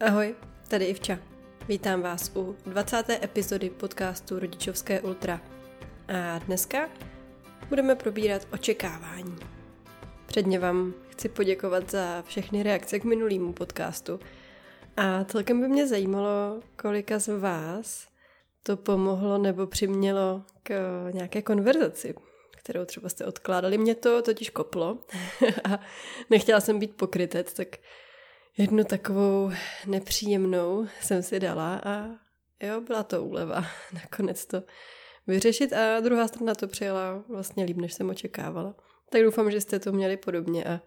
Ahoj, 0.00 0.34
tady 0.68 0.84
Ivča. 0.84 1.18
Vítám 1.68 2.02
vás 2.02 2.32
u 2.36 2.56
20. 2.66 3.10
epizody 3.10 3.70
podcastu 3.70 4.38
Rodičovské 4.38 5.00
ultra. 5.00 5.40
A 6.08 6.38
dneska 6.38 6.90
budeme 7.68 7.94
probírat 7.94 8.48
očekávání. 8.52 9.36
Předně 10.26 10.58
vám 10.58 10.94
chci 11.08 11.28
poděkovat 11.28 11.90
za 11.90 12.22
všechny 12.22 12.62
reakce 12.62 13.00
k 13.00 13.04
minulýmu 13.04 13.52
podcastu. 13.52 14.20
A 14.96 15.24
celkem 15.24 15.60
by 15.60 15.68
mě 15.68 15.86
zajímalo, 15.86 16.60
kolika 16.76 17.18
z 17.18 17.38
vás 17.38 18.08
to 18.62 18.76
pomohlo 18.76 19.38
nebo 19.38 19.66
přimělo 19.66 20.42
k 20.62 20.74
nějaké 21.12 21.42
konverzaci, 21.42 22.14
kterou 22.56 22.84
třeba 22.84 23.08
jste 23.08 23.24
odkládali. 23.24 23.78
Mě 23.78 23.94
to 23.94 24.22
totiž 24.22 24.50
koplo 24.50 24.98
a 25.64 25.80
nechtěla 26.30 26.60
jsem 26.60 26.78
být 26.78 26.96
pokrytec, 26.96 27.52
tak 27.52 27.68
jednu 28.58 28.84
takovou 28.84 29.50
nepříjemnou 29.86 30.86
jsem 31.00 31.22
si 31.22 31.40
dala 31.40 31.80
a 31.84 32.06
jo, 32.66 32.80
byla 32.80 33.02
to 33.02 33.24
úleva 33.24 33.64
nakonec 33.92 34.46
to 34.46 34.62
vyřešit 35.26 35.72
a 35.72 36.00
druhá 36.00 36.28
strana 36.28 36.54
to 36.54 36.68
přijela 36.68 37.24
vlastně 37.28 37.64
líp, 37.64 37.76
než 37.76 37.92
jsem 37.92 38.10
očekávala. 38.10 38.74
Tak 39.10 39.22
doufám, 39.22 39.50
že 39.50 39.60
jste 39.60 39.78
to 39.78 39.92
měli 39.92 40.16
podobně 40.16 40.64
a 40.64 40.80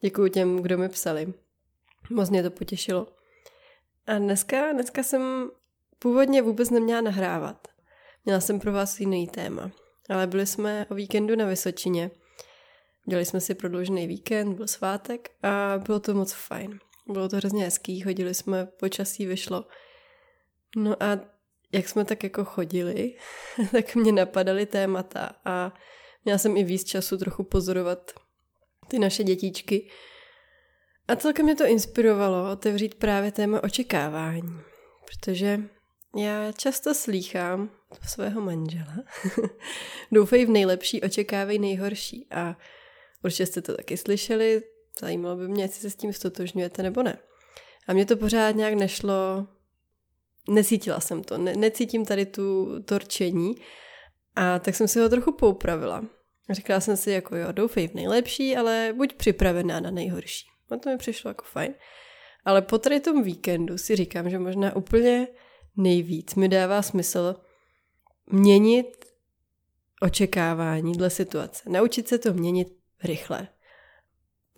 děkuji 0.00 0.30
těm, 0.30 0.56
kdo 0.56 0.78
mi 0.78 0.88
psali. 0.88 1.34
Moc 2.10 2.30
mě 2.30 2.42
to 2.42 2.50
potěšilo. 2.50 3.06
A 4.06 4.18
dneska, 4.18 4.72
dneska 4.72 5.02
jsem 5.02 5.50
původně 5.98 6.42
vůbec 6.42 6.70
neměla 6.70 7.00
nahrávat. 7.00 7.68
Měla 8.24 8.40
jsem 8.40 8.60
pro 8.60 8.72
vás 8.72 9.00
jiný 9.00 9.28
téma. 9.28 9.70
Ale 10.10 10.26
byli 10.26 10.46
jsme 10.46 10.86
o 10.90 10.94
víkendu 10.94 11.36
na 11.36 11.46
Vysočině. 11.46 12.10
Dělali 13.08 13.24
jsme 13.24 13.40
si 13.40 13.54
prodloužený 13.54 14.06
víkend, 14.06 14.54
byl 14.54 14.66
svátek 14.66 15.30
a 15.42 15.78
bylo 15.78 16.00
to 16.00 16.14
moc 16.14 16.32
fajn. 16.32 16.78
Bylo 17.08 17.28
to 17.28 17.36
hrozně 17.36 17.64
hezký, 17.64 18.00
chodili 18.00 18.34
jsme, 18.34 18.66
počasí 18.66 19.26
vyšlo. 19.26 19.64
No 20.76 21.02
a 21.02 21.20
jak 21.72 21.88
jsme 21.88 22.04
tak 22.04 22.22
jako 22.22 22.44
chodili, 22.44 23.14
tak 23.72 23.94
mě 23.94 24.12
napadaly 24.12 24.66
témata 24.66 25.30
a 25.44 25.74
měla 26.24 26.38
jsem 26.38 26.56
i 26.56 26.64
víc 26.64 26.84
času 26.84 27.18
trochu 27.18 27.42
pozorovat 27.42 28.12
ty 28.88 28.98
naše 28.98 29.24
dětičky. 29.24 29.90
A 31.08 31.16
celkem 31.16 31.44
mě 31.44 31.54
to 31.54 31.66
inspirovalo 31.66 32.52
otevřít 32.52 32.94
právě 32.94 33.32
téma 33.32 33.64
očekávání, 33.64 34.60
protože 35.04 35.60
já 36.16 36.52
často 36.52 36.94
slýchám 36.94 37.70
svého 38.08 38.40
manžela. 38.40 38.94
Doufej 40.12 40.46
v 40.46 40.50
nejlepší, 40.50 41.02
očekávej 41.02 41.58
nejhorší. 41.58 42.26
A 42.30 42.56
určitě 43.24 43.46
jste 43.46 43.62
to 43.62 43.76
taky 43.76 43.96
slyšeli, 43.96 44.62
zajímalo 45.00 45.36
by 45.36 45.48
mě, 45.48 45.64
jestli 45.64 45.80
se 45.80 45.90
s 45.90 45.96
tím 45.96 46.12
stotožňujete 46.12 46.82
nebo 46.82 47.02
ne. 47.02 47.18
A 47.88 47.92
mě 47.92 48.06
to 48.06 48.16
pořád 48.16 48.50
nějak 48.50 48.74
nešlo, 48.74 49.46
necítila 50.48 51.00
jsem 51.00 51.24
to, 51.24 51.38
ne, 51.38 51.56
necítím 51.56 52.04
tady 52.04 52.26
tu 52.26 52.76
torčení 52.82 53.54
a 54.36 54.58
tak 54.58 54.74
jsem 54.74 54.88
si 54.88 55.00
ho 55.00 55.08
trochu 55.08 55.32
poupravila. 55.32 56.04
Říkala 56.50 56.80
jsem 56.80 56.96
si 56.96 57.10
jako 57.10 57.36
jo, 57.36 57.52
doufej 57.52 57.88
v 57.88 57.94
nejlepší, 57.94 58.56
ale 58.56 58.92
buď 58.96 59.14
připravená 59.14 59.80
na 59.80 59.90
nejhorší. 59.90 60.46
A 60.70 60.76
to 60.76 60.90
mi 60.90 60.98
přišlo 60.98 61.30
jako 61.30 61.44
fajn. 61.44 61.74
Ale 62.44 62.62
po 62.62 62.78
tady 62.78 63.00
tom 63.00 63.22
víkendu 63.22 63.78
si 63.78 63.96
říkám, 63.96 64.30
že 64.30 64.38
možná 64.38 64.76
úplně 64.76 65.28
nejvíc 65.76 66.34
mi 66.34 66.48
dává 66.48 66.82
smysl 66.82 67.36
měnit 68.26 69.04
očekávání 70.02 70.92
dle 70.92 71.10
situace. 71.10 71.70
Naučit 71.70 72.08
se 72.08 72.18
to 72.18 72.32
měnit 72.32 72.68
rychle. 73.04 73.48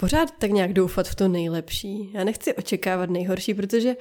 Pořád 0.00 0.30
tak 0.38 0.50
nějak 0.50 0.72
doufat 0.72 1.08
v 1.08 1.14
to 1.14 1.28
nejlepší. 1.28 2.12
Já 2.12 2.24
nechci 2.24 2.54
očekávat 2.54 3.10
nejhorší, 3.10 3.54
protože 3.54 3.96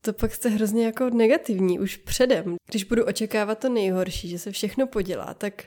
to 0.00 0.12
pak 0.12 0.34
jste 0.34 0.48
hrozně 0.48 0.86
jako 0.86 1.10
negativní 1.10 1.78
už 1.78 1.96
předem. 1.96 2.56
Když 2.70 2.84
budu 2.84 3.04
očekávat 3.04 3.58
to 3.58 3.68
nejhorší, 3.68 4.28
že 4.28 4.38
se 4.38 4.52
všechno 4.52 4.86
podělá, 4.86 5.34
tak 5.34 5.64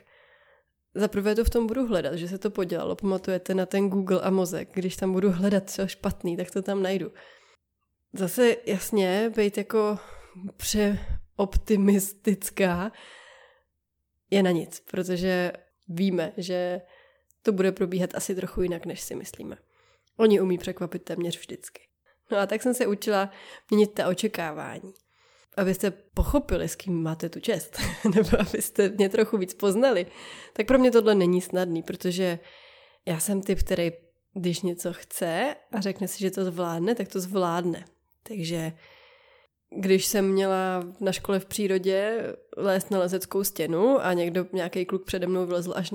zaprvé 0.96 1.36
to 1.36 1.44
v 1.44 1.50
tom 1.50 1.68
budu 1.68 1.88
hledat, 1.88 2.16
že 2.16 2.28
se 2.28 2.38
to 2.38 2.52
podělalo. 2.52 2.96
Pamatujete 2.96 3.53
na 3.53 3.66
ten 3.66 3.90
Google 3.90 4.22
a 4.22 4.30
mozek. 4.30 4.70
Když 4.74 4.96
tam 4.96 5.14
budu 5.14 5.31
hledat 5.31 5.70
co 5.70 5.88
špatný, 5.88 6.38
tak 6.38 6.52
to 6.52 6.62
tam 6.62 6.84
najdu. 6.84 7.12
Zase 8.14 8.56
jasně, 8.66 9.31
být 9.36 9.58
jako 9.58 10.00
přeoptimistická 10.58 12.92
je 14.30 14.44
na 14.44 14.52
nic, 14.52 14.84
protože 14.92 15.52
víme, 15.88 16.34
že 16.38 16.81
to 17.44 17.52
bude 17.52 17.72
probíhat 17.72 18.16
asi 18.16 18.35
trochu 18.35 18.62
jinak, 18.62 18.85
než 18.85 19.02
si 19.02 19.16
myslíme. 19.16 19.57
Oni 20.18 20.41
umí 20.41 20.57
překvapit 20.57 21.03
téměř 21.03 21.40
vždycky. 21.40 21.81
No 22.31 22.38
a 22.38 22.46
tak 22.46 22.62
jsem 22.62 22.74
se 22.74 22.88
učila 22.88 23.29
měnit 23.69 23.94
ta 23.94 24.07
očekávání. 24.07 24.94
Abyste 25.57 25.91
pochopili, 25.91 26.69
s 26.69 26.75
kým 26.75 27.03
máte 27.03 27.30
tu 27.30 27.40
čest, 27.40 27.78
nebo 28.16 28.40
abyste 28.40 28.90
mě 28.90 29.09
trochu 29.09 29.38
víc 29.38 29.53
poznali, 29.53 30.06
tak 30.53 30.68
pro 30.68 30.80
mě 30.80 30.91
tohle 30.91 31.16
není 31.16 31.41
snadný, 31.41 31.84
protože 31.84 32.40
já 33.06 33.19
jsem 33.19 33.41
typ, 33.41 33.59
který 33.59 33.91
když 34.34 34.62
něco 34.62 34.94
chce 34.94 35.56
a 35.72 35.81
řekne 35.81 36.07
si, 36.07 36.19
že 36.19 36.31
to 36.31 36.46
zvládne, 36.46 36.96
tak 36.96 37.07
to 37.07 37.19
zvládne. 37.19 37.85
Takže 38.24 38.74
když 39.80 40.06
jsem 40.06 40.31
měla 40.31 40.84
na 41.00 41.12
škole 41.12 41.40
v 41.40 41.46
přírodě 41.46 42.24
lézt 42.57 42.91
na 42.91 43.00
lezeckou 43.00 43.44
stěnu 43.44 44.06
a 44.06 44.13
někdo, 44.13 44.46
nějaký 44.53 44.85
kluk 44.85 45.06
přede 45.06 45.28
mnou 45.28 45.46
vylezl 45.46 45.74
až 45.75 45.91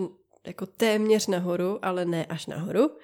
jako 0.46 0.66
téměř 0.66 1.26
nahoru, 1.26 1.84
ale 1.84 2.04
ne 2.04 2.26
až 2.26 2.46
nahoru, 2.46 2.96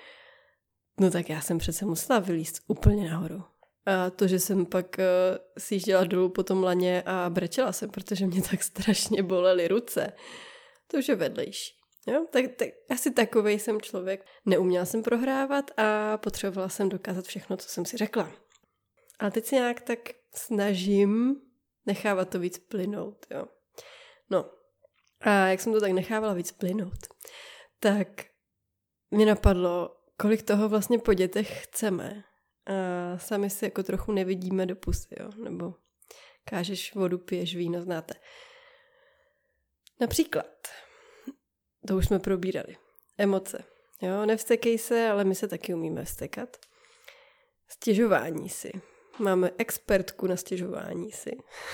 no 1.01 1.11
tak 1.11 1.29
já 1.29 1.41
jsem 1.41 1.59
přece 1.59 1.85
musela 1.85 2.19
vylíst 2.19 2.63
úplně 2.67 3.11
nahoru. 3.11 3.43
A 3.87 4.11
to, 4.11 4.27
že 4.27 4.39
jsem 4.39 4.67
pak 4.67 4.97
uh, 4.99 5.39
sjížděla 5.59 6.05
dolů 6.05 6.29
po 6.29 6.43
tom 6.43 6.63
laně 6.63 7.03
a 7.07 7.31
brečela 7.31 7.73
jsem, 7.73 7.91
protože 7.91 8.27
mě 8.27 8.43
tak 8.43 8.63
strašně 8.63 9.23
bolely 9.23 9.69
ruce, 9.69 10.13
to 10.87 10.99
už 10.99 11.09
je 11.09 11.15
vedlejší. 11.15 11.75
Jo? 12.07 12.27
Tak, 12.31 12.45
tak, 12.57 12.69
asi 12.91 13.11
takovej 13.11 13.59
jsem 13.59 13.81
člověk. 13.81 14.27
Neuměla 14.47 14.85
jsem 14.85 15.03
prohrávat 15.03 15.71
a 15.77 16.17
potřebovala 16.19 16.69
jsem 16.69 16.89
dokázat 16.89 17.25
všechno, 17.25 17.57
co 17.57 17.69
jsem 17.69 17.85
si 17.85 17.97
řekla. 17.97 18.31
A 19.19 19.31
teď 19.31 19.45
si 19.45 19.55
nějak 19.55 19.81
tak 19.81 19.99
snažím 20.35 21.41
nechávat 21.87 22.29
to 22.29 22.39
víc 22.39 22.59
plynout, 22.59 23.27
jo. 23.31 23.47
No, 24.31 24.51
a 25.23 25.31
jak 25.31 25.61
jsem 25.61 25.73
to 25.73 25.81
tak 25.81 25.93
nechávala 25.93 26.35
víc 26.35 26.53
plynout, 26.53 27.07
tak 27.79 28.09
mě 29.11 29.27
napadlo, 29.27 29.97
kolik 30.17 30.43
toho 30.43 30.69
vlastně 30.69 30.99
po 30.99 31.15
dětech 31.15 31.65
chceme. 31.65 32.25
A 32.67 33.19
sami 33.19 33.51
si 33.51 33.65
jako 33.65 33.83
trochu 33.83 34.13
nevidíme 34.13 34.67
do 34.67 34.77
pusy, 34.77 35.15
jo. 35.21 35.31
Nebo 35.45 35.75
kážeš 36.45 36.95
vodu, 36.95 37.19
piješ 37.19 37.57
víno, 37.57 37.83
znáte. 37.83 38.15
Například, 40.01 40.69
to 41.87 41.97
už 41.97 42.07
jsme 42.07 42.19
probírali, 42.19 42.77
emoce. 43.19 43.65
Jo, 44.03 44.27
nevstekej 44.27 44.79
se, 44.79 45.09
ale 45.09 45.25
my 45.25 45.35
se 45.35 45.49
taky 45.49 45.75
umíme 45.75 46.05
vstekat. 46.05 46.57
Stěžování 47.69 48.49
si. 48.49 48.73
Máme 49.19 49.51
expertku 49.59 50.27
na 50.27 50.37
stěžování 50.37 51.13
si. 51.13 51.31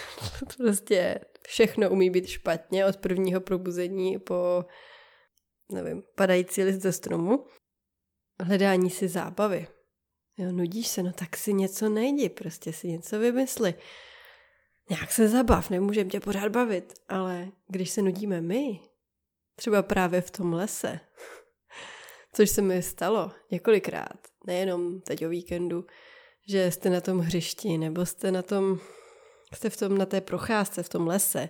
prostě 0.56 1.20
všechno 1.46 1.90
umí 1.90 2.10
být 2.10 2.26
špatně 2.26 2.86
od 2.86 2.96
prvního 2.96 3.40
probuzení 3.40 4.18
po, 4.18 4.64
nevím, 5.72 6.02
padající 6.14 6.62
list 6.64 6.82
ze 6.82 6.92
stromu. 6.92 7.46
Hledání 8.40 8.90
si 8.90 9.08
zábavy. 9.08 9.66
Jo, 10.36 10.52
nudíš 10.52 10.88
se, 10.88 11.02
no 11.02 11.12
tak 11.12 11.36
si 11.36 11.52
něco 11.52 11.88
nejdi, 11.88 12.28
prostě 12.28 12.72
si 12.72 12.88
něco 12.88 13.18
vymysli. 13.18 13.74
Nějak 14.90 15.12
se 15.12 15.28
zabav, 15.28 15.70
nemůžeme 15.70 16.10
tě 16.10 16.20
pořád 16.20 16.52
bavit, 16.52 16.94
ale 17.08 17.48
když 17.68 17.90
se 17.90 18.02
nudíme 18.02 18.40
my, 18.40 18.80
třeba 19.56 19.82
právě 19.82 20.20
v 20.20 20.30
tom 20.30 20.52
lese, 20.52 21.00
což 22.32 22.50
se 22.50 22.62
mi 22.62 22.82
stalo 22.82 23.32
několikrát, 23.50 24.18
nejenom 24.46 25.00
teď 25.00 25.26
o 25.26 25.28
víkendu, 25.28 25.86
že 26.48 26.70
jste 26.70 26.90
na 26.90 27.00
tom 27.00 27.18
hřišti, 27.18 27.78
nebo 27.78 28.06
jste 28.06 28.32
na 28.32 28.42
tom, 28.42 28.78
jste 29.54 29.70
v 29.70 29.76
tom 29.76 29.98
na 29.98 30.06
té 30.06 30.20
procházce, 30.20 30.82
v 30.82 30.88
tom 30.88 31.06
lese. 31.06 31.48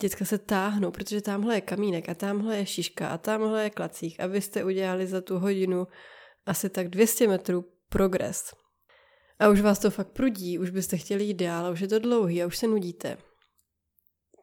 Děcka 0.00 0.24
se 0.24 0.38
táhnou, 0.38 0.90
protože 0.90 1.20
tamhle 1.20 1.54
je 1.54 1.60
kamínek 1.60 2.08
a 2.08 2.14
tamhle 2.14 2.56
je 2.56 2.66
šiška 2.66 3.08
a 3.08 3.18
tamhle 3.18 3.62
je 3.62 3.70
klacích 3.70 4.20
a 4.20 4.26
vy 4.26 4.40
jste 4.40 4.64
udělali 4.64 5.06
za 5.06 5.20
tu 5.20 5.38
hodinu 5.38 5.86
asi 6.46 6.70
tak 6.70 6.88
200 6.88 7.28
metrů 7.28 7.64
progres. 7.88 8.54
A 9.38 9.48
už 9.48 9.60
vás 9.60 9.78
to 9.78 9.90
fakt 9.90 10.08
prudí, 10.08 10.58
už 10.58 10.70
byste 10.70 10.96
chtěli 10.96 11.24
jít 11.24 11.34
dál, 11.34 11.66
a 11.66 11.70
už 11.70 11.80
je 11.80 11.88
to 11.88 11.98
dlouhý 11.98 12.42
a 12.42 12.46
už 12.46 12.58
se 12.58 12.66
nudíte. 12.66 13.18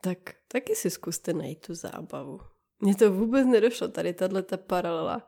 Tak 0.02 0.18
taky 0.48 0.75
si 0.75 0.90
zkuste 0.90 1.34
najít 1.34 1.68
tu 1.68 1.74
zábavu. 1.74 2.40
Mně 2.80 2.96
to 2.96 3.12
vůbec 3.12 3.48
nedošlo, 3.48 3.88
tady 3.88 4.13
tato 4.13 4.58
paralela 4.58 5.28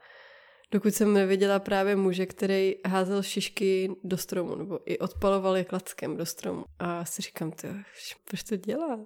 dokud 0.71 0.95
jsem 0.95 1.13
neviděla 1.13 1.59
právě 1.59 1.95
muže, 1.95 2.25
který 2.25 2.75
házel 2.85 3.23
šišky 3.23 3.95
do 4.03 4.17
stromu, 4.17 4.55
nebo 4.55 4.79
i 4.85 4.99
odpaloval 4.99 5.57
je 5.57 5.63
klackem 5.63 6.17
do 6.17 6.25
stromu. 6.25 6.65
A 6.79 7.05
si 7.05 7.21
říkám, 7.21 7.51
to, 7.51 7.67
proč 8.25 8.43
to 8.43 8.55
dělá? 8.55 9.05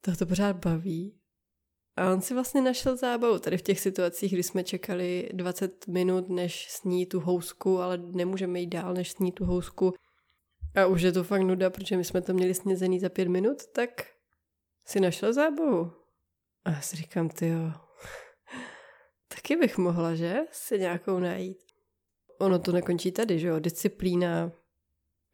To 0.00 0.16
to 0.16 0.26
pořád 0.26 0.56
baví. 0.56 1.20
A 1.96 2.12
on 2.12 2.20
si 2.20 2.34
vlastně 2.34 2.62
našel 2.62 2.96
zábavu 2.96 3.38
tady 3.38 3.58
v 3.58 3.62
těch 3.62 3.80
situacích, 3.80 4.32
kdy 4.32 4.42
jsme 4.42 4.64
čekali 4.64 5.28
20 5.32 5.86
minut, 5.86 6.28
než 6.28 6.70
sní 6.70 7.06
tu 7.06 7.20
housku, 7.20 7.80
ale 7.80 7.98
nemůžeme 7.98 8.60
jít 8.60 8.66
dál, 8.66 8.94
než 8.94 9.10
sní 9.10 9.32
tu 9.32 9.44
housku. 9.44 9.94
a 10.76 10.86
už 10.86 11.02
je 11.02 11.12
to 11.12 11.24
fakt 11.24 11.42
nuda, 11.42 11.70
protože 11.70 11.96
my 11.96 12.04
jsme 12.04 12.20
to 12.22 12.34
měli 12.34 12.54
snězený 12.54 13.00
za 13.00 13.08
pět 13.08 13.28
minut, 13.28 13.66
tak 13.66 13.90
si 14.86 15.00
našel 15.00 15.32
zábavu. 15.32 15.92
A 16.64 16.70
já 16.70 16.80
si 16.80 16.96
říkám, 16.96 17.28
ty 17.28 17.48
jo, 17.48 17.72
taky 19.34 19.56
bych 19.56 19.78
mohla, 19.78 20.14
že? 20.14 20.36
Si 20.52 20.78
nějakou 20.78 21.18
najít. 21.18 21.58
Ono 22.38 22.58
to 22.58 22.72
nekončí 22.72 23.12
tady, 23.12 23.38
že 23.38 23.48
jo? 23.48 23.58
Disciplína. 23.58 24.52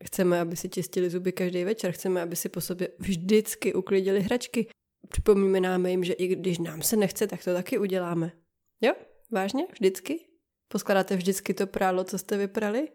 Chceme, 0.05 0.41
aby 0.41 0.57
si 0.57 0.69
čistili 0.69 1.11
zuby 1.11 1.33
každý 1.33 1.65
večer, 1.65 1.93
chceme, 1.93 2.23
aby 2.23 2.37
si 2.37 2.49
po 2.49 2.61
sobě 2.61 2.89
vždycky 2.99 3.75
uklidili 3.75 4.21
hračky. 4.21 4.69
Připomínáme 5.09 5.91
jim, 5.91 6.05
že 6.05 6.13
i 6.13 6.27
když 6.27 6.59
nám 6.59 6.83
se 6.83 6.97
nechce, 6.97 7.27
tak 7.27 7.45
to 7.45 7.55
taky 7.55 7.79
uděláme. 7.79 8.33
Jo? 8.81 8.93
Vážně? 9.31 9.67
Vždycky? 9.73 10.27
Poskladáte 10.69 11.17
vždycky 11.17 11.55
to 11.55 11.67
prálo, 11.67 12.05
co 12.05 12.19
jste 12.19 12.37
vyprali? 12.37 12.89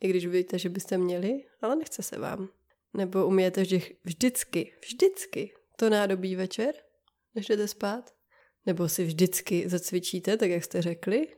I 0.00 0.08
když 0.08 0.26
víte, 0.26 0.58
že 0.58 0.68
byste 0.68 0.98
měli, 0.98 1.44
ale 1.60 1.76
nechce 1.76 2.02
se 2.02 2.18
vám. 2.18 2.48
Nebo 2.94 3.26
umíte 3.26 3.62
vždy, 3.62 3.96
vždycky, 4.04 4.72
vždycky 4.82 5.52
to 5.76 5.90
nádobí 5.90 6.36
večer, 6.36 6.74
než 7.34 7.46
jdete 7.46 7.68
spát? 7.68 8.15
Nebo 8.66 8.88
si 8.88 9.04
vždycky 9.04 9.68
zacvičíte, 9.68 10.36
tak 10.36 10.50
jak 10.50 10.64
jste 10.64 10.82
řekli? 10.82 11.28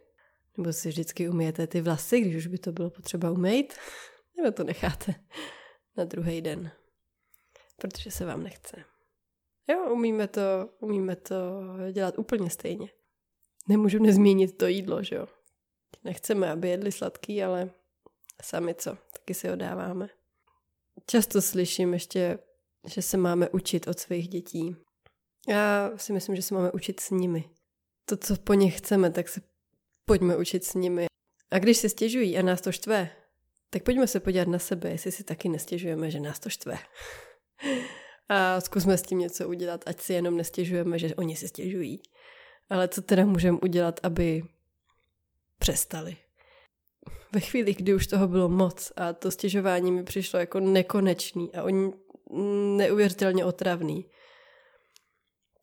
Nebo 0.57 0.73
si 0.73 0.89
vždycky 0.89 1.29
umijete 1.29 1.67
ty 1.67 1.81
vlasy, 1.81 2.21
když 2.21 2.37
už 2.37 2.47
by 2.47 2.59
to 2.59 2.73
bylo 2.73 2.91
potřeba 2.91 3.31
umýt? 3.31 3.75
Nebo 4.37 4.51
to 4.51 4.65
necháte 4.65 5.15
na 5.97 6.05
druhý 6.05 6.41
den? 6.41 6.71
Protože 7.77 8.11
se 8.11 8.25
vám 8.25 8.43
nechce. 8.43 8.85
Jo, 9.69 9.93
umíme 9.93 10.29
to, 10.29 10.41
umíme 10.81 11.17
to 11.17 11.35
dělat 11.93 12.19
úplně 12.19 12.51
stejně. 12.51 12.89
Nemůžu 13.69 13.99
nezmínit 13.99 14.59
to 14.59 14.67
jídlo, 14.67 15.03
že 15.03 15.17
jo. 15.17 15.27
Nechceme, 16.05 16.51
aby 16.51 16.69
jedli 16.69 16.93
sladký, 16.93 17.43
ale 17.43 17.71
sami 18.43 18.75
co, 18.75 18.97
taky 19.13 19.35
si 19.35 19.49
ho 19.49 19.57
dáváme. 19.57 20.09
Často 21.07 21.43
slyším 21.43 21.93
ještě, 21.93 22.39
že 22.87 23.03
se 23.03 23.17
máme 23.17 23.49
učit 23.49 23.89
od 23.89 23.99
svých 23.99 24.29
dětí. 24.29 24.77
Já 25.49 25.91
si 25.97 26.13
myslím, 26.13 26.37
že 26.37 26.43
se 26.43 26.55
máme 26.55 26.73
učit 26.73 27.01
s 27.01 27.11
nimi. 27.11 27.45
To, 28.05 28.17
co 28.17 28.37
po 28.37 28.55
nich 28.55 28.79
chceme, 28.79 29.11
tak 29.11 29.29
se 29.29 29.41
pojďme 30.05 30.37
učit 30.37 30.65
s 30.65 30.75
nimi. 30.75 31.07
A 31.51 31.59
když 31.59 31.77
se 31.77 31.89
stěžují 31.89 32.39
a 32.39 32.43
nás 32.43 32.61
to 32.61 32.73
štve, 32.73 33.11
tak 33.71 33.83
pojďme 33.83 34.07
se 34.07 34.21
podívat 34.21 34.49
na 34.49 34.59
sebe, 34.59 34.91
jestli 34.91 35.13
si 35.13 35.25
taky 35.25 35.49
nestěžujeme, 35.49 36.11
že 36.11 36.21
nás 36.21 36.39
to 36.39 36.49
štve. 36.49 36.79
A 38.31 38.61
zkusme 38.61 38.99
s 38.99 39.03
tím 39.03 39.19
něco 39.19 39.49
udělat, 39.49 39.85
ať 39.87 40.01
si 40.01 40.13
jenom 40.13 40.37
nestěžujeme, 40.37 40.99
že 40.99 41.15
oni 41.15 41.37
si 41.37 41.49
stěžují. 41.49 42.03
Ale 42.71 42.89
co 42.89 43.03
teda 43.03 43.25
můžeme 43.27 43.59
udělat, 43.63 44.01
aby 44.03 44.43
přestali? 45.59 46.17
Ve 47.33 47.41
chvíli, 47.41 47.75
kdy 47.75 47.95
už 47.95 48.07
toho 48.07 48.29
bylo 48.29 48.49
moc 48.49 48.93
a 48.97 49.13
to 49.13 49.31
stěžování 49.31 49.93
mi 49.93 50.05
přišlo 50.05 50.39
jako 50.39 50.61
nekonečný 50.61 51.55
a 51.55 51.63
oni 51.63 51.93
neuvěřitelně 52.77 53.45
otravný, 53.45 54.07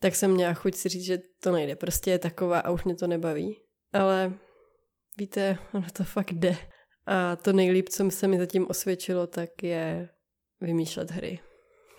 tak 0.05 0.15
jsem 0.15 0.31
měla 0.31 0.53
chuť 0.53 0.75
si 0.75 0.89
říct, 0.89 1.03
že 1.05 1.21
to 1.39 1.51
nejde. 1.51 1.75
Prostě 1.75 2.11
je 2.11 2.19
taková 2.19 2.59
a 2.59 2.69
už 2.69 2.83
mě 2.83 2.95
to 2.95 3.07
nebaví. 3.07 3.61
Ale 3.93 4.33
víte, 5.17 5.57
ono 5.73 5.85
to 5.93 6.03
fakt 6.03 6.31
jde. 6.31 6.57
A 7.05 7.35
to 7.35 7.53
nejlíp, 7.53 7.89
co 7.89 8.11
se 8.11 8.27
mi 8.27 8.37
zatím 8.37 8.67
osvědčilo, 8.69 9.27
tak 9.27 9.63
je 9.63 10.09
vymýšlet 10.61 11.11
hry. 11.11 11.39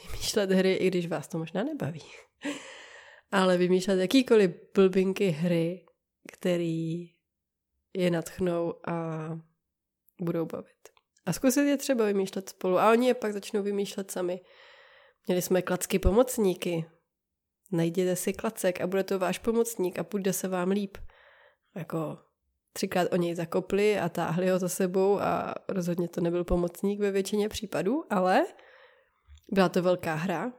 Vymýšlet 0.07 0.51
hry, 0.51 0.75
i 0.75 0.89
když 0.89 1.07
vás 1.07 1.29
to 1.29 1.39
možná 1.39 1.65
nebaví. 1.65 2.03
Ale 3.33 3.59
vymýšlet 3.59 4.01
jakýkoliv 4.01 4.51
blbinky 4.75 5.29
hry, 5.29 5.87
který 6.33 7.11
je 7.95 8.11
natchnou 8.11 8.75
a 8.89 9.29
budou 10.21 10.47
bavit. 10.47 10.89
A 11.25 11.33
zkusit 11.33 11.67
je 11.67 11.77
třeba 11.77 12.05
vymýšlet 12.05 12.49
spolu. 12.49 12.79
A 12.79 12.91
oni 12.91 13.07
je 13.07 13.15
pak 13.15 13.33
začnou 13.33 13.63
vymýšlet 13.63 14.11
sami. 14.11 14.41
Měli 15.27 15.43
jsme 15.43 15.63
klacky 15.63 15.99
pomocníky, 15.99 16.85
najděte 17.73 18.17
si 18.17 18.33
klacek 18.33 18.81
a 18.81 18.87
bude 18.87 19.05
to 19.05 19.19
váš 19.19 19.39
pomocník 19.39 19.99
a 19.99 20.05
půjde 20.05 20.33
se 20.33 20.49
vám 20.49 20.71
líp. 20.71 20.99
Jako 21.75 22.19
třikrát 22.73 23.13
o 23.13 23.17
něj 23.17 23.35
zakopli 23.35 23.99
a 23.99 24.09
táhli 24.09 24.49
ho 24.49 24.59
za 24.59 24.69
sebou 24.69 25.21
a 25.21 25.55
rozhodně 25.69 26.09
to 26.09 26.21
nebyl 26.21 26.45
pomocník 26.45 27.01
ve 27.01 27.11
většině 27.11 27.49
případů, 27.49 28.05
ale 28.11 28.47
byla 29.53 29.69
to 29.69 29.83
velká 29.83 30.15
hra 30.15 30.53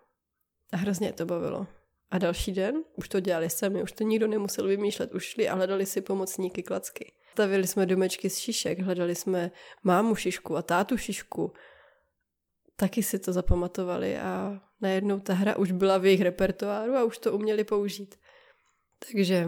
a 0.73 0.77
hrozně 0.77 1.13
to 1.13 1.25
bavilo. 1.25 1.67
A 2.11 2.17
další 2.17 2.51
den 2.51 2.83
už 2.95 3.09
to 3.09 3.19
dělali 3.19 3.49
sami, 3.49 3.83
už 3.83 3.91
to 3.91 4.03
nikdo 4.03 4.27
nemusel 4.27 4.67
vymýšlet, 4.67 5.13
už 5.13 5.23
šli 5.23 5.49
a 5.49 5.55
hledali 5.55 5.85
si 5.85 6.01
pomocníky 6.01 6.63
klacky. 6.63 7.13
Stavili 7.31 7.67
jsme 7.67 7.85
domečky 7.85 8.29
z 8.29 8.37
šišek, 8.37 8.79
hledali 8.79 9.15
jsme 9.15 9.51
mámu 9.83 10.15
šišku 10.15 10.57
a 10.57 10.61
tátu 10.61 10.97
šišku. 10.97 11.53
Taky 12.75 13.03
si 13.03 13.19
to 13.19 13.33
zapamatovali 13.33 14.17
a 14.17 14.61
najednou 14.81 15.19
ta 15.19 15.33
hra 15.33 15.57
už 15.57 15.71
byla 15.71 15.97
v 15.97 16.05
jejich 16.05 16.21
repertoáru 16.21 16.95
a 16.95 17.03
už 17.03 17.17
to 17.17 17.33
uměli 17.33 17.63
použít. 17.63 18.15
Takže 19.11 19.47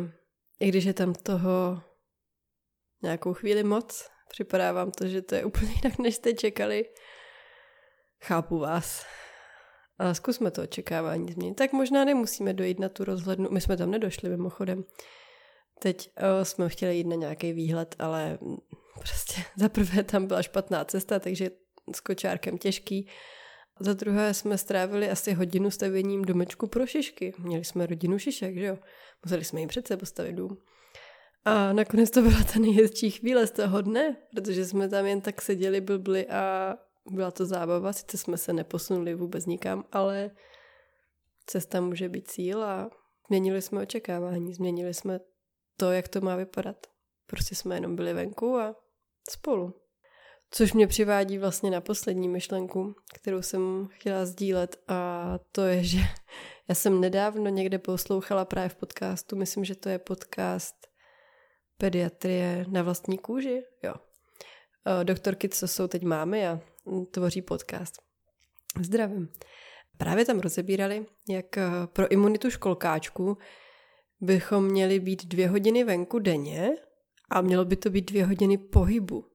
i 0.59 0.67
když 0.67 0.85
je 0.85 0.93
tam 0.93 1.13
toho 1.13 1.81
nějakou 3.01 3.33
chvíli 3.33 3.63
moc, 3.63 4.09
připadá 4.29 4.71
vám 4.71 4.91
to, 4.91 5.07
že 5.07 5.21
to 5.21 5.35
je 5.35 5.45
úplně 5.45 5.71
jinak, 5.71 5.99
než 5.99 6.15
jste 6.15 6.33
čekali. 6.33 6.85
Chápu 8.23 8.59
vás. 8.59 9.05
A 9.97 10.13
zkusme 10.13 10.51
to 10.51 10.63
očekávání 10.63 11.33
změnit. 11.33 11.55
Tak 11.55 11.73
možná 11.73 12.05
nemusíme 12.05 12.53
dojít 12.53 12.79
na 12.79 12.89
tu 12.89 13.03
rozhlednu. 13.03 13.49
My 13.51 13.61
jsme 13.61 13.77
tam 13.77 13.91
nedošli 13.91 14.29
mimochodem. 14.29 14.83
Teď 15.79 16.11
o, 16.41 16.45
jsme 16.45 16.69
chtěli 16.69 16.95
jít 16.95 17.07
na 17.07 17.15
nějaký 17.15 17.53
výhled, 17.53 17.95
ale 17.99 18.39
prostě 18.93 19.41
za 19.57 19.69
prvé 19.69 20.03
tam 20.03 20.27
byla 20.27 20.41
špatná 20.41 20.85
cesta, 20.85 21.19
takže 21.19 21.51
s 21.95 21.99
kočárkem 21.99 22.57
těžký. 22.57 23.09
Za 23.79 23.93
druhé 23.93 24.33
jsme 24.33 24.57
strávili 24.57 25.09
asi 25.09 25.33
hodinu 25.33 25.71
stavěním 25.71 26.25
domečku 26.25 26.67
pro 26.67 26.87
šišky. 26.87 27.33
Měli 27.39 27.63
jsme 27.65 27.85
rodinu 27.85 28.19
šišek, 28.19 28.57
že 28.57 28.65
jo? 28.65 28.77
Museli 29.25 29.43
jsme 29.43 29.59
jim 29.59 29.69
přece 29.69 29.97
postavit 29.97 30.33
dům. 30.33 30.57
A 31.45 31.73
nakonec 31.73 32.09
to 32.09 32.21
byla 32.21 32.43
ta 32.53 32.59
nejhezčí 32.59 33.11
chvíle 33.11 33.47
z 33.47 33.51
toho 33.51 33.81
dne, 33.81 34.17
protože 34.35 34.65
jsme 34.65 34.89
tam 34.89 35.05
jen 35.05 35.21
tak 35.21 35.41
seděli, 35.41 35.81
blbli 35.81 36.27
a 36.27 36.75
byla 37.11 37.31
to 37.31 37.45
zábava. 37.45 37.93
Sice 37.93 38.17
jsme 38.17 38.37
se 38.37 38.53
neposunuli 38.53 39.15
vůbec 39.15 39.45
nikam, 39.45 39.85
ale 39.91 40.31
cesta 41.45 41.81
může 41.81 42.09
být 42.09 42.27
cíl 42.27 42.63
a 42.63 42.89
změnili 43.27 43.61
jsme 43.61 43.81
očekávání, 43.81 44.53
změnili 44.53 44.93
jsme 44.93 45.19
to, 45.77 45.91
jak 45.91 46.07
to 46.07 46.21
má 46.21 46.35
vypadat. 46.35 46.87
Prostě 47.25 47.55
jsme 47.55 47.75
jenom 47.75 47.95
byli 47.95 48.13
venku 48.13 48.57
a 48.57 48.75
spolu. 49.29 49.73
Což 50.51 50.73
mě 50.73 50.87
přivádí 50.87 51.37
vlastně 51.37 51.71
na 51.71 51.81
poslední 51.81 52.29
myšlenku, 52.29 52.95
kterou 53.13 53.41
jsem 53.41 53.87
chtěla 53.91 54.25
sdílet 54.25 54.83
a 54.87 55.39
to 55.51 55.61
je, 55.61 55.83
že 55.83 55.99
já 56.69 56.75
jsem 56.75 57.01
nedávno 57.01 57.49
někde 57.49 57.79
poslouchala 57.79 58.45
právě 58.45 58.69
v 58.69 58.75
podcastu, 58.75 59.35
myslím, 59.35 59.65
že 59.65 59.75
to 59.75 59.89
je 59.89 59.99
podcast 59.99 60.75
pediatrie 61.77 62.65
na 62.69 62.83
vlastní 62.83 63.18
kůži, 63.18 63.63
jo. 63.83 63.94
Doktorky, 65.03 65.49
co 65.49 65.68
jsou 65.68 65.87
teď 65.87 66.03
máme 66.03 66.49
a 66.49 66.59
tvoří 67.11 67.41
podcast. 67.41 68.01
Zdravím. 68.81 69.29
Právě 69.97 70.25
tam 70.25 70.39
rozebírali, 70.39 71.06
jak 71.29 71.57
eh, 71.57 71.69
pro 71.85 72.11
imunitu 72.11 72.49
školkáčku 72.49 73.37
bychom 74.21 74.65
měli 74.65 74.99
být 74.99 75.25
dvě 75.25 75.49
hodiny 75.49 75.83
venku 75.83 76.19
denně 76.19 76.71
a 77.29 77.41
mělo 77.41 77.65
by 77.65 77.75
to 77.75 77.89
být 77.89 78.11
dvě 78.11 78.25
hodiny 78.25 78.57
pohybu 78.57 79.29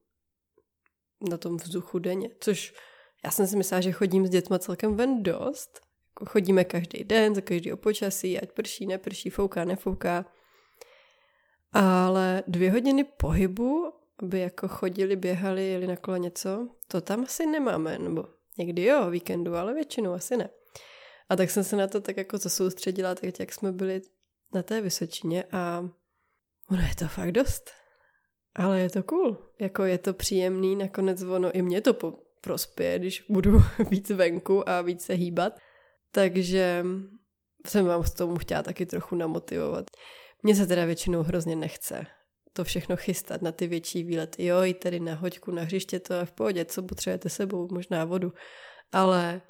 na 1.29 1.37
tom 1.37 1.57
vzduchu 1.57 1.99
denně, 1.99 2.29
což 2.39 2.73
já 3.25 3.31
jsem 3.31 3.47
si 3.47 3.57
myslela, 3.57 3.81
že 3.81 3.91
chodím 3.91 4.27
s 4.27 4.29
dětma 4.29 4.59
celkem 4.59 4.95
ven 4.95 5.23
dost. 5.23 5.81
Jako 6.09 6.25
chodíme 6.25 6.63
každý 6.63 7.03
den, 7.03 7.35
za 7.35 7.41
každý 7.41 7.71
počasí, 7.75 8.39
ať 8.39 8.51
prší, 8.51 8.85
neprší, 8.87 9.29
fouká, 9.29 9.65
nefouká. 9.65 10.25
Ale 11.73 12.43
dvě 12.47 12.71
hodiny 12.71 13.03
pohybu, 13.03 13.93
aby 14.23 14.39
jako 14.39 14.67
chodili, 14.67 15.15
běhali, 15.15 15.67
jeli 15.67 15.87
na 15.87 15.95
kolo 15.95 16.17
něco, 16.17 16.69
to 16.87 17.01
tam 17.01 17.23
asi 17.23 17.45
nemáme, 17.45 17.97
nebo 17.99 18.25
někdy 18.57 18.83
jo, 18.83 19.09
víkendu, 19.09 19.55
ale 19.55 19.73
většinou 19.73 20.13
asi 20.13 20.37
ne. 20.37 20.49
A 21.29 21.35
tak 21.35 21.49
jsem 21.49 21.63
se 21.63 21.75
na 21.75 21.87
to 21.87 22.01
tak 22.01 22.17
jako 22.17 22.39
soustředila, 22.39 23.15
teď 23.15 23.39
jak 23.39 23.53
jsme 23.53 23.71
byli 23.71 24.01
na 24.53 24.63
té 24.63 24.81
Vysočině 24.81 25.43
a 25.51 25.89
ono 26.69 26.81
je 26.81 26.95
to 26.95 27.07
fakt 27.07 27.31
dost. 27.31 27.71
Ale 28.55 28.79
je 28.79 28.89
to 28.89 29.03
cool, 29.03 29.37
jako 29.59 29.83
je 29.83 29.97
to 29.97 30.13
příjemný, 30.13 30.75
nakonec 30.75 31.23
ono 31.23 31.51
i 31.51 31.61
mě 31.61 31.81
to 31.81 31.93
po, 31.93 32.13
prospěje, 32.41 32.99
když 32.99 33.25
budu 33.29 33.61
víc 33.89 34.09
venku 34.09 34.69
a 34.69 34.81
víc 34.81 35.05
se 35.05 35.13
hýbat. 35.13 35.59
Takže 36.11 36.85
jsem 37.67 37.85
vám 37.85 38.03
s 38.03 38.13
tomu 38.13 38.35
chtěla 38.35 38.63
taky 38.63 38.85
trochu 38.85 39.15
namotivovat. 39.15 39.85
Mně 40.43 40.55
se 40.55 40.67
teda 40.67 40.85
většinou 40.85 41.23
hrozně 41.23 41.55
nechce 41.55 42.05
to 42.55 42.63
všechno 42.63 42.95
chystat 42.97 43.41
na 43.41 43.51
ty 43.51 43.67
větší 43.67 44.03
výlety. 44.03 44.45
Jo, 44.45 44.63
i 44.63 44.73
tedy 44.73 44.99
na 44.99 45.15
hoďku, 45.15 45.51
na 45.51 45.63
hřiště, 45.63 45.99
to 45.99 46.13
je 46.13 46.25
v 46.25 46.31
pohodě, 46.31 46.65
co 46.65 46.83
potřebujete 46.83 47.29
sebou, 47.29 47.67
možná 47.71 48.05
vodu. 48.05 48.33
Ale 48.91 49.41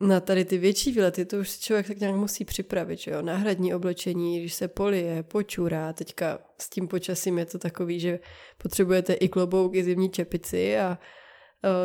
na 0.00 0.20
tady 0.20 0.44
ty 0.44 0.58
větší 0.58 0.92
výlety 0.92 1.24
to 1.24 1.36
už 1.36 1.58
člověk 1.58 1.86
tak 1.86 1.98
nějak 1.98 2.14
musí 2.14 2.44
připravit, 2.44 2.98
že 2.98 3.10
jo, 3.10 3.22
náhradní 3.22 3.74
oblečení, 3.74 4.40
když 4.40 4.54
se 4.54 4.68
polije, 4.68 5.22
počurá, 5.22 5.92
teďka 5.92 6.38
s 6.60 6.68
tím 6.68 6.88
počasím 6.88 7.38
je 7.38 7.46
to 7.46 7.58
takový, 7.58 8.00
že 8.00 8.18
potřebujete 8.58 9.12
i 9.12 9.28
klobouk, 9.28 9.74
i 9.74 9.84
zimní 9.84 10.10
čepici 10.10 10.78
a 10.78 10.98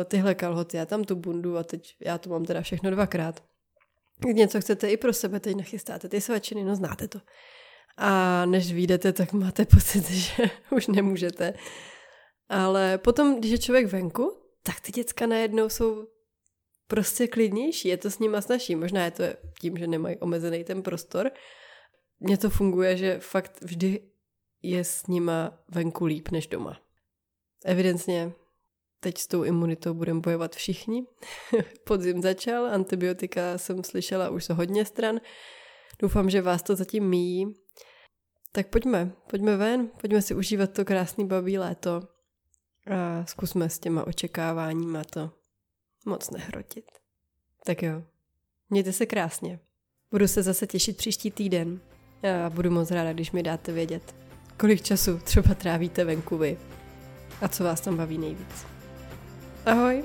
tyhle 0.04 0.34
kalhoty, 0.34 0.76
já 0.76 0.86
tam 0.86 1.04
tu 1.04 1.16
bundu 1.16 1.56
a 1.56 1.62
teď 1.62 1.96
já 2.00 2.18
to 2.18 2.30
mám 2.30 2.44
teda 2.44 2.62
všechno 2.62 2.90
dvakrát. 2.90 3.42
Něco 4.32 4.60
chcete 4.60 4.90
i 4.90 4.96
pro 4.96 5.12
sebe, 5.12 5.40
teď 5.40 5.56
nachystáte 5.56 6.08
ty 6.08 6.20
svačiny, 6.20 6.64
no 6.64 6.76
znáte 6.76 7.08
to. 7.08 7.20
A 7.96 8.42
než 8.46 8.72
vyjdete, 8.72 9.12
tak 9.12 9.32
máte 9.32 9.64
pocit, 9.74 10.10
že 10.10 10.50
už 10.70 10.86
nemůžete. 10.86 11.54
Ale 12.48 12.98
potom, 12.98 13.38
když 13.38 13.50
je 13.50 13.58
člověk 13.58 13.86
venku, 13.86 14.40
tak 14.62 14.80
ty 14.80 14.92
děcka 14.92 15.26
najednou 15.26 15.68
jsou 15.68 16.06
prostě 16.86 17.28
klidnější, 17.28 17.88
je 17.88 17.96
to 17.96 18.10
s 18.10 18.18
nima 18.18 18.40
snažší. 18.40 18.76
Možná 18.76 19.04
je 19.04 19.10
to 19.10 19.22
tím, 19.60 19.76
že 19.76 19.86
nemají 19.86 20.16
omezený 20.16 20.64
ten 20.64 20.82
prostor. 20.82 21.30
Mně 22.20 22.38
to 22.38 22.50
funguje, 22.50 22.96
že 22.96 23.18
fakt 23.18 23.62
vždy 23.62 24.00
je 24.62 24.84
s 24.84 25.06
nima 25.06 25.58
venku 25.68 26.04
líp 26.04 26.28
než 26.30 26.46
doma. 26.46 26.80
Evidentně 27.64 28.32
teď 29.00 29.18
s 29.18 29.26
tou 29.26 29.42
imunitou 29.42 29.94
budeme 29.94 30.20
bojovat 30.20 30.56
všichni. 30.56 31.06
Podzim 31.84 32.22
začal, 32.22 32.66
antibiotika 32.66 33.58
jsem 33.58 33.84
slyšela 33.84 34.30
už 34.30 34.44
z 34.44 34.48
hodně 34.48 34.84
stran. 34.84 35.20
Doufám, 35.98 36.30
že 36.30 36.42
vás 36.42 36.62
to 36.62 36.76
zatím 36.76 37.08
míjí. 37.08 37.54
Tak 38.52 38.68
pojďme, 38.68 39.12
pojďme 39.30 39.56
ven, 39.56 39.90
pojďme 40.00 40.22
si 40.22 40.34
užívat 40.34 40.72
to 40.72 40.84
krásný 40.84 41.26
babí 41.26 41.58
léto 41.58 42.02
a 42.90 43.26
zkusme 43.26 43.70
s 43.70 43.78
těma 43.78 44.06
očekáváníma 44.06 45.04
to 45.04 45.43
moc 46.04 46.30
nehrotit. 46.30 46.84
Tak 47.66 47.82
jo, 47.82 48.02
mějte 48.70 48.92
se 48.92 49.06
krásně. 49.06 49.58
Budu 50.10 50.28
se 50.28 50.42
zase 50.42 50.66
těšit 50.66 50.96
příští 50.96 51.30
týden 51.30 51.80
a 52.46 52.50
budu 52.50 52.70
moc 52.70 52.90
ráda, 52.90 53.12
když 53.12 53.32
mi 53.32 53.42
dáte 53.42 53.72
vědět, 53.72 54.14
kolik 54.56 54.82
času 54.82 55.18
třeba 55.18 55.54
trávíte 55.54 56.04
venku 56.04 56.38
vy 56.38 56.58
a 57.40 57.48
co 57.48 57.64
vás 57.64 57.80
tam 57.80 57.96
baví 57.96 58.18
nejvíc. 58.18 58.66
Ahoj! 59.66 60.04